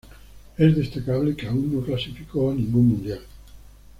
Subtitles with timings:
[0.57, 3.21] Es destacable que aún no clasificó a ningún Mundial.